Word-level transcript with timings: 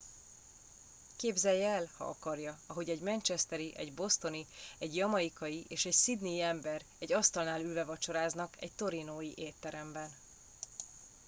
képzelje 1.15 1.67
el 1.69 1.89
ha 1.97 2.03
akarja 2.05 2.59
ahogy 2.67 2.89
egy 2.89 3.01
manchesteri 3.01 3.73
egy 3.77 3.93
bostoni 3.93 4.45
egy 4.77 4.95
jamaicai 4.95 5.65
és 5.67 5.85
egy 5.85 5.93
sydney 5.93 6.33
i 6.35 6.41
ember 6.41 6.83
egy 6.99 7.13
asztalnál 7.13 7.61
ülve 7.61 7.83
vacsoráznak 7.83 8.55
egy 8.61 8.71
torontói 8.75 9.31
étteremben 9.35 10.09